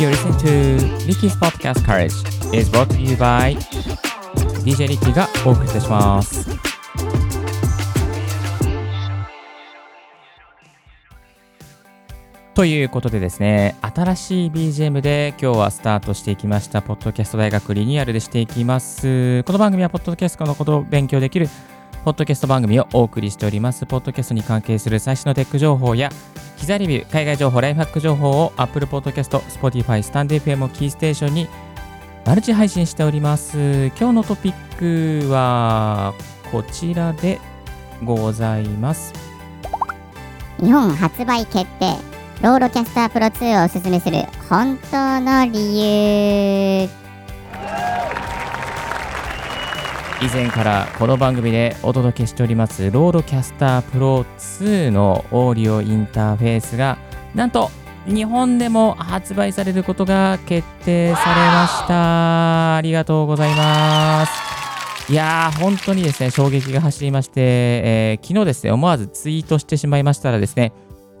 [0.00, 2.14] You're listening to Ricky's Podcast Courage
[2.58, 3.54] is brought to you by
[4.64, 6.48] DJ Ricky がお送りいたします。
[12.54, 19.42] ということでですね、新しい BGM で今日はスタートしていきました、ポッドキャスト大学リニューアルでしていきます。
[19.42, 21.46] この番組はポッドキャストのことを勉強できる
[22.06, 23.84] ポッドキャスト番組をお送りしております。
[23.84, 26.08] ポッドキャストに関係する最新のテック情報や、
[26.60, 31.48] 機材レビュー、海外情報、ライフハック情報を Apple Podcast、Spotify、 stand.fm をキーステーションに
[32.26, 33.86] マルチ配信しております。
[33.98, 36.12] 今日のトピックは
[36.52, 37.40] こちらで
[38.04, 39.14] ございます。
[40.58, 41.96] 日本発売決定
[42.42, 46.59] RODECaster Pro 2をおすすめする本当の理由
[50.22, 56.98] 以前からこの番組でお届けしております RODECaster Pro 2のオーディオインターフェースが
[57.34, 57.70] なんと
[58.06, 62.76] 日本でも発売されることが決定されました。
[62.76, 65.12] ありがとうございます。
[65.12, 70.72] いやー本当にですね衝撃が走りまして、えー昨日ですね思わずツイートしてしまいましたらですね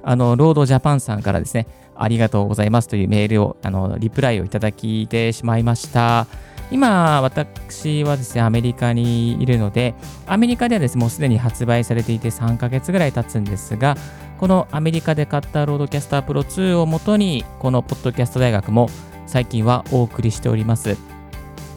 [0.02, 6.26] あのロードジャパンさんからですねありがとうございますというメールをあのリプライをいただきてしまいました。
[6.70, 9.94] 今、私はですね、アメリカにいるので、
[10.26, 13.96] アメリカではですね、もうすでに発売されていて3ヶ月ぐらい経つんですが、
[14.38, 18.88] このアメリカで買った RODECaster Pro 2をもとに、このポッドキャスト大学も
[19.26, 20.96] 最近はお送りしております。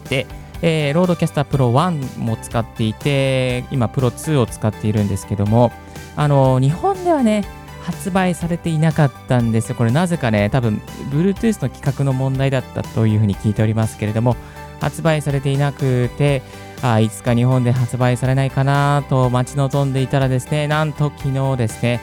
[0.10, 0.28] で、
[0.62, 5.72] えー RODECaster Pro 1も使っていて、今、プロ2を使っているんですけども、
[6.16, 7.44] あの、日本ではね、
[7.82, 9.76] 発売されていなかったんですよ。
[9.76, 14.38] これなぜかね、多分、Bluetooth の規格の問題だったというふうに聞いておりますけれども、
[14.84, 16.42] 発売されていなくて、
[16.82, 22.02] あ、いつか日本で発売されないかなと待ち望んでいたらですね、なんと昨日ですね、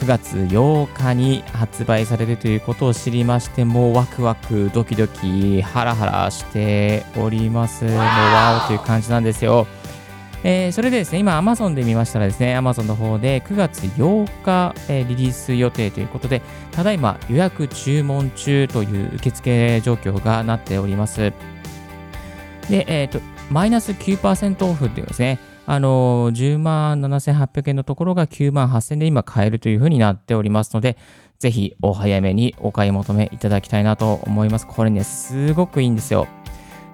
[0.00, 7.84] 9月8日に発売されるということを知りまして、もうワクワク、ドキドキ、ハラハラしております。
[7.84, 9.66] もうワオという感じなんですよ。
[10.42, 16.40] えーそれでですね、今 Amazon で見ましたらですね、Amazon の方で9月8日、えーリリース予定ということで、
[16.72, 21.32] ただいま予約注文中という受付状況がなっております。
[22.70, 30.96] で、えっ、と、マイナス9%オフっていうですね、あのー、10万7800円のところが9万8000円で今買えるというふうになっておりますので、
[31.38, 34.66] ぜひお早めにお買い求めいただきたいなと思います。
[34.66, 36.26] これね、すごくいいんですよ。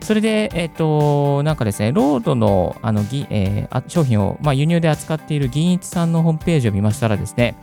[0.00, 7.54] それで、えっ、と、なんかですね、ロードのあの、えー商品を、まあ、輸入で扱っている銀一さんのホームページを見ましたらですね、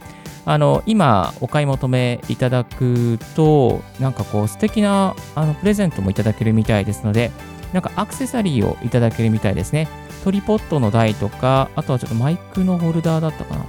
[0.45, 7.31] あの今お買い求めいただくと、なんかこう素敵なあのプレゼントもいただけるみたいですので、
[7.73, 9.87] なんかアクセサリーをいただけるみたいですね。
[10.23, 13.65] トリポットの台とか、あとはちょっとマイクのホルダーだったかな。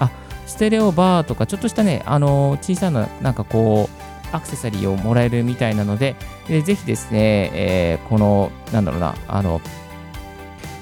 [0.00, 0.10] あ、
[0.46, 6.16] ステレオバーとか、ちょっとしたね、あの小さな、なんかこう、アクセサリーをもらえるみたいなので、
[6.48, 9.60] でぜひですね、えーこの、なんだろうな、あの、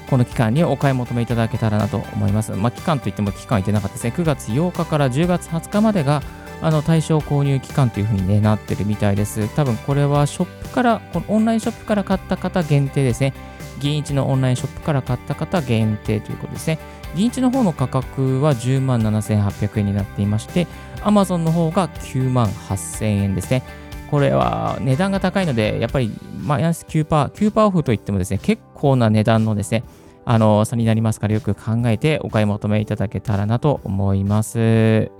[0.09, 2.51] この期間にお買い求めいただけたらなと思います。
[2.51, 4.13] まあ、期間といっても期間いってなかったですね。
[4.15, 6.21] 9月8日から10月20日までが、
[6.61, 9.47] あの対象購入期間というふうに、ね、なってるみたいです。
[9.55, 13.33] 多分これはショップから、このオンラインショップから買った方限定ですね。
[13.79, 16.79] 銀一のオンラインショップから買った方限定ということですね。
[17.15, 20.67] 銀一の方の価格は10万7800円になっていまして、
[21.01, 23.63] Amazon の方が9万8000円ですね。
[24.09, 29.83] これは値段が高いので、やっぱりマイナス9%、9%オフといってもですね、結構な値段のですね、
[30.25, 35.11] あの差になりますからよく考えてお買い求めいただけたらなと思います。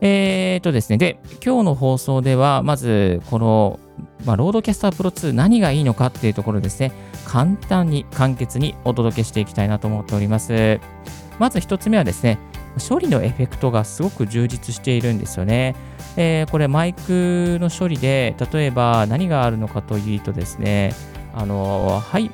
[0.00, 3.78] えーとですね、で、今日の放送では、まず、この、
[4.24, 6.92] まあ、 RODECaster Pro 2何がいいのかっていうところですね、
[7.26, 10.80] 簡単に、簡潔にお届けしていきたいなと思っております。
[11.38, 12.38] まず一つ目はですね、
[12.88, 15.74] 処理のエフェクトがすごく充実しているんですよね。
[16.16, 20.94] えーこれマイクの処理で、例えば何があるのかというとですね、
[21.34, 22.30] あのハイ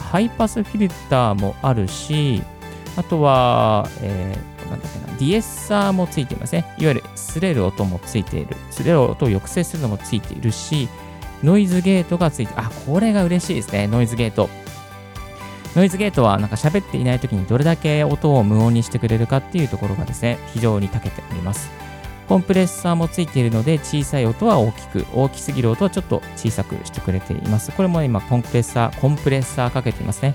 [0.00, 2.42] ハイパスフィルターもあるし、
[2.96, 6.64] あとは、えーなんだっけな、ディエッサーもついていますね。
[6.78, 8.56] いわゆる擦れる音もついている。
[8.70, 10.88] 擦れる音を抑制するのもついているし、
[11.42, 14.48] ノイズゲートがついて、あ、これが嬉しいですね、ノイズゲート。
[15.76, 21.68] ノイズゲートはなんか喋っていない時にどれだけ音を無音にしてくれるかっていうところがですね、非常に長けております。
[22.28, 27.70] コンプレッサーもついているので、小さい音は大きく、大きすぎる音はちょっと小さくしてくれています。
[27.72, 30.34] これも今、コンプレッサー、コンプレッサーかけていますね。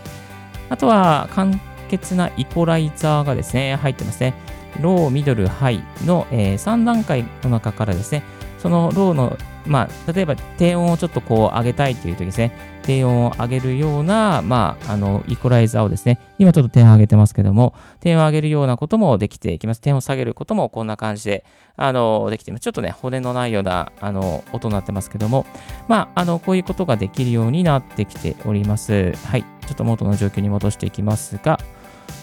[0.70, 1.54] あとは、簡
[1.90, 4.34] 潔なイコライザーがですね、入ってますね。
[4.82, 8.24] ロー、ミドル、ハイの、え3段階の中からですね、
[8.60, 9.38] そのローの
[9.70, 12.52] まあ、例えば低音をちょっとこう上げたいという時ですね、
[12.82, 19.82] 低音を上げるような、まあ、あの、イコライザーをですね、今ちょっと低音上げてますけども、低音を上げるようなこともできていきます。
[19.82, 21.46] 低音を下げることもこんな感じで、
[21.76, 22.62] あの、できています。
[22.64, 25.46] ちょっとね、骨のないような、あの、音になってますけども、
[25.88, 29.14] まあ、あの、こういうことができるようになってきております。
[29.28, 29.44] はい。
[29.44, 31.60] ちょっと元の状況に戻していきますが、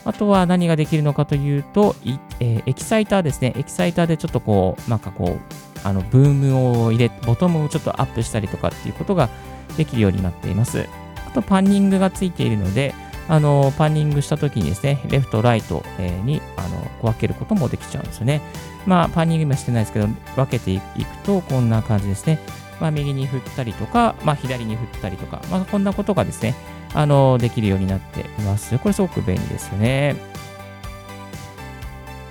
[0.06, 1.96] あとは何ができるのかというと、
[2.38, 3.52] えー、エキサイターですね。
[3.56, 9.28] エキサイターでちょっとこう、なんかこう、あの、ブームを入れ、ボトムをちょっとアップしたりとかっていうことが
[9.76, 10.86] できるようになっています。
[11.26, 12.94] あと、パンニングがついているので、
[13.28, 15.82] あの、パンニングした時にですね、レフト、ライト
[16.24, 18.42] に、あの、分けることもできちゃうんですよね。
[18.86, 20.06] まあ、パンニング今してないですけど、
[20.36, 22.38] 分けていくと、こんな感じですね。
[22.80, 26.54] まあ、右に振ったりとか、まあ、左に振ったりとか、まあ、こんなことがですね、
[26.96, 28.76] あの、できるようになっています。
[28.78, 30.16] これすごく便利ですよね。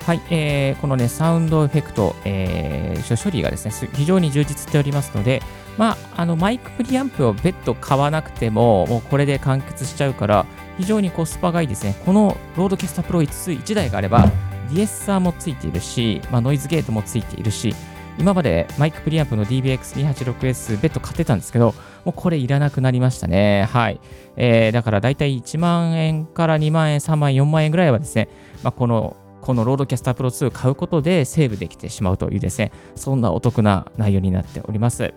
[0.06, 5.44] はい、えー、このね、サウンドエフェクト、えー、処理がですね、非常に充実しておりますので、
[5.78, 10.46] まあ、あの、マイクプリアンプを別途買わなくても、もうこれで完結しちゃうから、
[10.78, 11.96] 非常にコスパがいいですね。
[12.04, 14.26] この RODECaster Pro 2、1台があれば、
[14.72, 17.76] ディエッサーもついているし、まあ、ノイズゲートもついているし、
[18.18, 21.76] 今までマイクプリアンプの DBX286S 別途買ってたんですけど、
[22.06, 23.68] もうこれいらなくなりましたね。
[23.72, 24.00] はい。
[24.38, 28.30] えー、だからだいたい1万円から2万円、3万円、4万円ぐらいはですね、
[28.64, 35.14] まあ、このこの RODECaster Pro 2を買うことでセーブできてしまうというですね、そんなお得な内容になっております。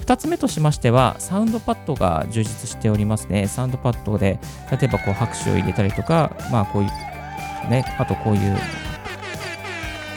[0.00, 3.46] 2つ目としましては、サウンドパッドが充実しておりますね。
[3.46, 4.40] サウンドパッドで、
[4.72, 6.88] 例えばこう拍手を入れたりとか、まあこういう、
[7.70, 8.58] ね、あとこういう、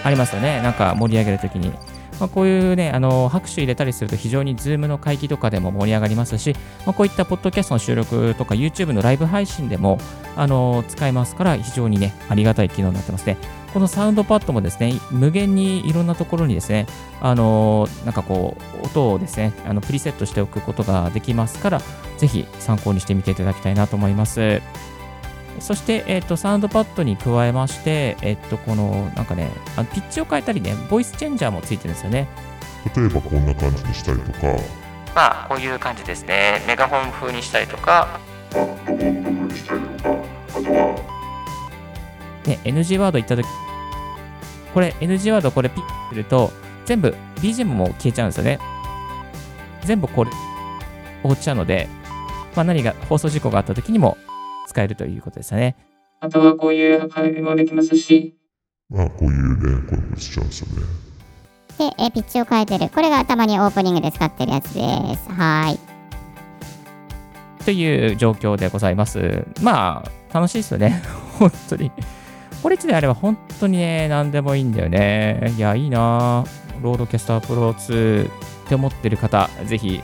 [0.03, 0.59] ありますよね。
[0.61, 1.71] なんか盛り上げるときに、
[2.19, 6.55] まあ、こういうね、あの拍手入れたりすると非常に Zoom の会議とかでも盛り上がりますし、
[6.85, 9.99] まあ、こういったポッドキャストの収録とか YouTube のライブ配信でも
[10.35, 13.37] あの使えますから非常にね、ありがたい機能になってますね。
[13.73, 16.87] このサウンドパッドもですね、無限にいろんなところにですね、
[17.21, 21.81] あのなんかこう、音をですね、あのプリセットしておくことができますから、
[22.17, 24.61] ぜひ参考にしてみていただきたいなと思います。
[25.59, 32.27] そして、えっ、ー、と、サウンドパッドに加えまして、えっ、ー、と、この、なんかね、あのピッチを変えたりね、ボイスチェンジャーもついてるんですよね。
[32.95, 34.39] 例えばこんな感じにしたりとか。
[35.15, 36.63] まあ、こういう感じですね。
[36.67, 38.19] メガホン風にしたりとか。
[38.53, 40.09] ロボット風にしたりとか。
[40.49, 41.17] あとは。
[42.45, 43.45] ね、NG ワード言ったとき、
[44.73, 46.51] これ、NG ワードこれピッすると、
[46.85, 48.59] 全部 BGM も消えちゃうんですよね。
[49.83, 50.31] 全部これ、
[51.23, 51.87] 落ちちゃうので、
[52.55, 54.17] まあ、何が放送事故があったときにも
[54.67, 55.75] 使えるということですよね。
[56.19, 58.37] あとはこういう配分もできますし。
[58.89, 60.83] まあ、こういうね、これもしちゃうんですよね。
[61.77, 62.89] で、えピッチを変えてる。
[62.89, 64.81] これがたまにオープニングで使ってるやつで
[65.17, 65.31] す。
[65.31, 65.79] はい。
[67.63, 69.45] という状況でございます。
[69.61, 71.01] まあ、楽しいですよね。
[71.37, 71.91] 本当に。
[72.63, 75.53] これ1台あれば本当にね、何でもいいんだよね。
[75.55, 76.43] いや、いいな
[76.81, 78.29] RODECaster Pro 2っ
[78.67, 80.01] て思ってる方、ぜひ、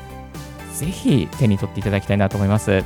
[0.74, 2.84] ぜひ手に取っていただきたいなと思います。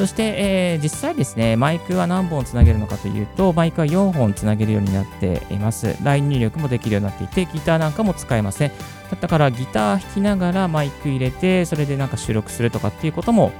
[0.00, 5.94] そして、えー、実際ですね、マイクは何本つなげるのかというと、マイクは4本つなげるようになっています。
[6.02, 8.72] ライン入力もできるようになっていて、ギターなんかも使えます。
[9.20, 13.52] だからギター弾きながらマイク入れて、それでなんか収録するとかっていうことも、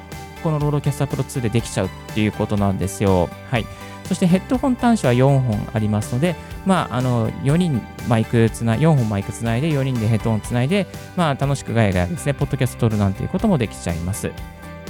[0.42, 3.28] この RODECaster Pro 2でできちゃうっていうことなんですよ。
[3.50, 3.66] はい。
[4.04, 14.32] そしてヘッドホン端子は4本ありますので、まあ、あの、4人マイクつない、4本マイクつないで、4人でヘッドホンつないで、まあ、楽しくガヤガヤですね、ポッドキャスト撮るなんていうこともできちゃいます。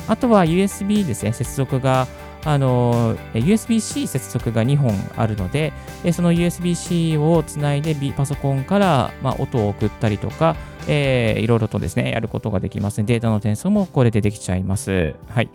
[0.08, 2.06] あとは USB ですね、接続が、
[2.44, 5.72] あの、USB-C 接続が2本あるので、
[6.12, 10.56] その USB-C をつないでパソコンから、まあ、音を送ったりとか、
[10.88, 13.04] えー、いろいろとですね、やることができます、ね。
[13.04, 15.14] データの転送もこれでできちゃいます。
[15.28, 15.48] はい。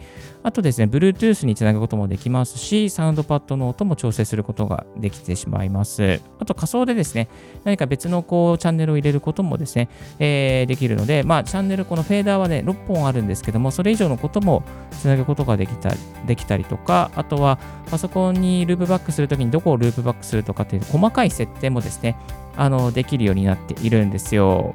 [0.45, 6.21] あとですね、Bluetooth につなぐこともできますし、サウンドパッドの音も調整することができてしまいます。
[6.37, 7.29] あと仮想でですね、
[7.63, 15.91] 何か別のこうチャンネルを入れることもですね、えー、できるので、まあ、チャンネル、このフェーダーはね、6本あるんですけども、それ以上のこともつなぐことができた
[16.27, 17.57] できたりとか、あとは
[17.89, 22.17] パソコンにループバックするときにどこをループバックするとかっていう細かい設定もですね、
[22.55, 24.73] あの、できるようになっているんですよ。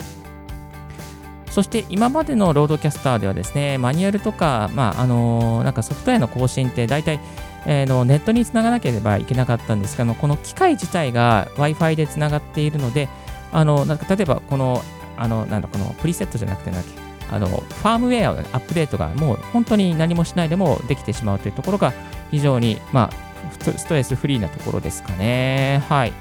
[1.51, 7.21] そして今までのロードキャスターではですね、マニュアルとか、まあ、あのなんかソフトウェアの更新って大体、
[7.67, 13.09] えー、のネットにつながなければいけなかったんですが、この機械自体が Wi-Fi でつながっているので、
[13.53, 14.83] あのなんか例えばこの、
[15.17, 17.01] あのなんだこのプリセットじゃなくてなんだっけ、
[17.35, 21.93] あのファームウェアのアップデートがもう本当に何もしないでもできてしまうというところが
[22.31, 25.83] 非常に、まあ、ストレスフリーなところですかね。
[25.89, 26.13] はい。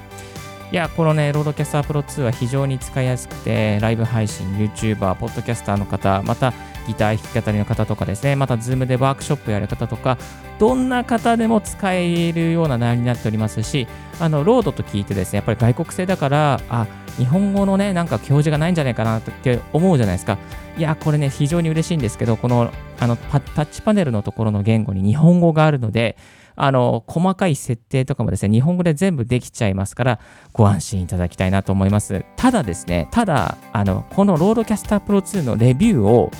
[0.72, 6.52] いや、このね、 RODECaster Pro 2は非常に使いやすくて、ライブ配信、YouTuber、ポッドキャスターの方、また
[6.86, 10.16] ギター弾き語りの方とかですね、また Zoom でワークショップやる方とか、
[10.60, 13.88] どんな方でも使えるような内容になっておりますし、
[14.20, 16.86] あの、 RODE と聞いてですね、やっぱり外国製だから、あ、
[17.18, 20.38] 日本語のね、なんか表示がないんじゃないかなって思うじゃないですか。
[20.78, 26.16] いや、これね、非常に嬉しいんですけど、このあのタッチパネルのところの言語に日本語があるので、
[26.62, 30.20] あの、細かい設定とかもですね、日本語で全部できちゃいますから、
[30.52, 32.24] ご安心いただきたいなと思います。
[32.36, 36.30] ただですね、ただ、あの、この RODECaster Pro 2のレビューを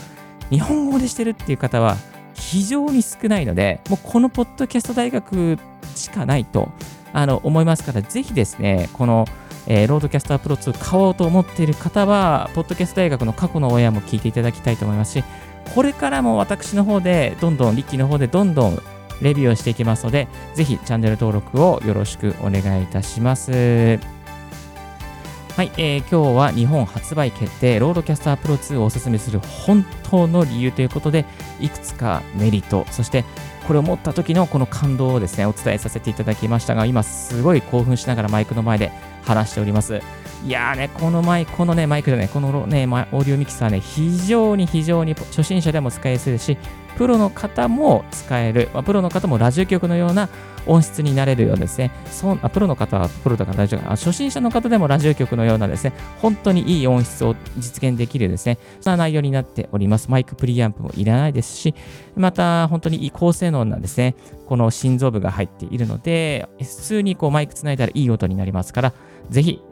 [0.50, 1.97] 日本語でしてるっていう方は
[2.35, 5.59] 非常に少ないので、もうこのポッドキャスト大学
[5.95, 6.69] しかないと
[7.15, 9.25] あの思いますから、ぜひですね、この、
[9.67, 15.25] えー、 RODECaster Pro 2買おうと思っている方は、ポッドキャスト大学の過去のオンエアも聞いていただきたいと思いますし、
[15.75, 18.83] これからも私の方で、どんどん、リッキーの方でどんどん
[19.21, 23.50] レビューをしていきますので、ぜひチャンネル登録をよろしくお願いいたします。
[25.57, 31.27] はい、えー、今日は日本発売決定、 RODECaster Pro 2をおすすめする本当の理由ということで、
[31.61, 33.25] いくつかメリット、そして
[33.67, 38.91] これを持った時のこの感動をですね、お伝えさせていただきましたが、今すごい興奮しながらマイクの前で
[39.25, 40.00] 話しております。
[40.47, 46.59] いやーね、このマイク、このね、マイクでね、このね、オーディオミキサーね、非常に非常に初心者でも使いやすいですし、
[47.00, 50.28] プロの方も使える、まあ、プロの方もラジオ局のような
[50.66, 51.92] 音質になれるようですね。
[52.04, 53.88] そあプロの方はプロだから大丈夫。
[53.88, 60.11] 初心者の方でもラジオ局のようなですね、本当にいい音質を実現できるですね、そんな内容になっております。
[60.11, 61.75] マイクプリアンプもいらないですし、
[62.16, 64.14] また本当にいい高性能なですね、
[64.45, 68.92] この心臓部が入っているので、普通にこうマイクつないだらいい音になりますから、
[69.30, 69.62] ぜひ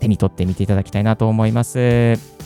[0.00, 2.41] 手に取ってみていただきたいなと思います。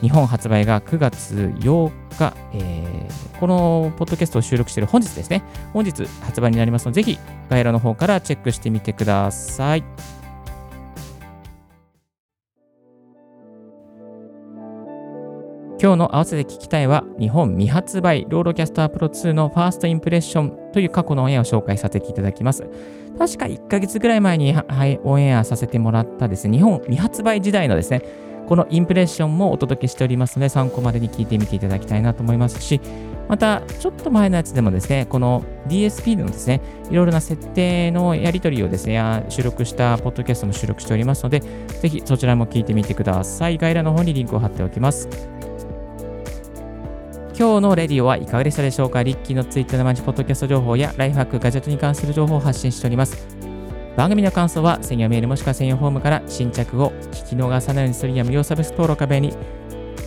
[0.00, 9.84] 日本発売が9月8日、えー、このポッドキャストを収録している本日ですね、本日発売になりますので、ぜひ概要欄の方からチェックしてみてください。
[15.80, 22.68] 今日の合わせて聞きたいは、日本未発売 RODECaster Pro 2のファーストインプレッションという過去のオンエアを紹介させていただきます。
[23.16, 28.02] 確か1ヶ月ぐらい前に、はい、オンエアさせてもらったですね、日本未発売時代のですね、
[28.48, 32.80] このインプレッションもお届けしておりますので、参考までに聞いてみていただきたいなと思いますし、
[33.28, 43.58] また、ちょっと前のやつでもですね、この DSP のですね、いろいろな設定のやり取りをですね、収録したポッドキャストも収録しておりますので、ぜひそちらも聞いてみてください。
[43.58, 45.10] 概要欄の方にリンクを貼っておきます。
[47.38, 49.02] 今日のレディオはいかがでしたでしょうか？
[49.02, 53.37] リッキーのツイッターのマジポッドキャスト情報やライフハック、ガジェットに関する情報を発信しております。
[53.98, 59.36] 番組の感想は専用メールもしくは専用フォームから新着を聞き逃さないようにするには無料サブス登録壁に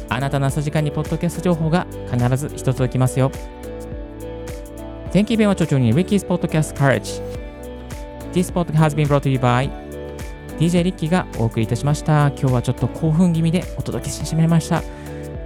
[0.08, 3.30] あなたの朝時間にポッドキャスト情報が必ず一つ届きますよ。
[5.12, 7.22] 天気弁は著長に Ricky's Podcast Courage
[8.32, 9.70] This podcast has been brought to you by
[10.58, 12.28] DJ リッキーがお送りいたしました。
[12.30, 14.84] 今日はちょっと興奮気味でお届けしてしまいました。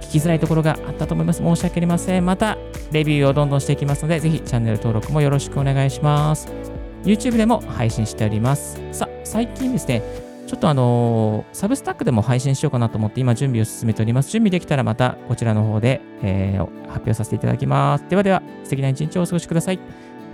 [0.02, 1.42] 聞きづらいところがあったと思います。
[1.42, 2.24] 申し訳ありません。
[2.24, 2.56] また、
[2.92, 6.75] レビューをどんどんしていきますので、ぜひチャンネル登録もよろしくお願いします。
[7.06, 8.80] YouTube でも配信しております。
[8.92, 10.02] さあ、最近ですね、
[10.48, 14.30] ちょっとあのー、サブスタックでも配信しようかなと思って今準備を進めております。
[14.30, 18.04] 準備できたらまたこちらの方で、えー、発表させていただきます。
[18.08, 19.78] ではでは、素敵な一日をお過ごしください。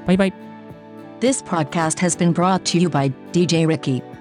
[0.07, 0.33] バイバイ。
[1.21, 4.12] This podcast has been brought to you by DJ Ricky.